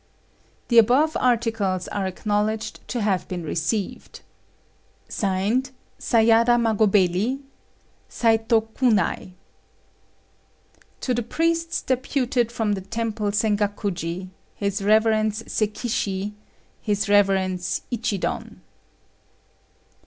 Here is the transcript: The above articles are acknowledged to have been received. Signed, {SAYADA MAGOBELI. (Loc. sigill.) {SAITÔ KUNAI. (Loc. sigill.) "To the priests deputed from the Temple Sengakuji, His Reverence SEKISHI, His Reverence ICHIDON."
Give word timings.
The 0.69 0.79
above 0.79 1.15
articles 1.15 1.87
are 1.89 2.07
acknowledged 2.07 2.79
to 2.87 3.01
have 3.01 3.27
been 3.27 3.43
received. 3.43 4.21
Signed, 5.07 5.69
{SAYADA 5.99 6.57
MAGOBELI. 6.57 7.29
(Loc. 7.35 7.39
sigill.) 7.39 7.41
{SAITÔ 8.09 8.73
KUNAI. 8.73 8.97
(Loc. 8.97 9.17
sigill.) 9.19 9.35
"To 11.01 11.13
the 11.13 11.21
priests 11.21 11.81
deputed 11.83 12.51
from 12.51 12.71
the 12.71 12.81
Temple 12.81 13.27
Sengakuji, 13.29 14.29
His 14.55 14.81
Reverence 14.83 15.43
SEKISHI, 15.45 16.33
His 16.81 17.07
Reverence 17.07 17.83
ICHIDON." 17.91 18.59